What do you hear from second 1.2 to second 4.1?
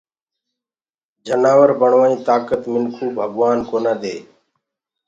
جنآور بڻوآئي تآڪَت منکو ڀگوآن ڪونآ